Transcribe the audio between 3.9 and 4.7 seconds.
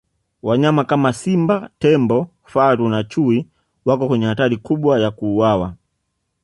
kwenye hatari